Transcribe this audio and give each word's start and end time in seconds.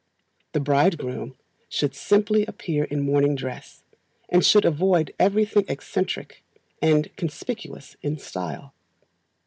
The 0.53 0.59
bridegroom 0.59 1.35
should 1.69 1.93
simply 1.93 2.43
appear 2.47 2.85
in 2.85 3.03
morning 3.03 3.35
dress, 3.35 3.83
and 4.29 4.43
should 4.43 4.65
avoid 4.65 5.13
everything 5.19 5.63
eccentric 5.67 6.43
and 6.81 7.15
conspicuous 7.17 7.95
in 8.01 8.17
style. 8.17 8.73